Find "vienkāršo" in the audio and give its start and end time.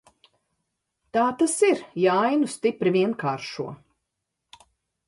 2.97-3.69